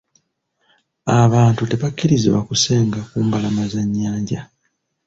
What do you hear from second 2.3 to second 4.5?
kusenga ku mbalama za nnyanja.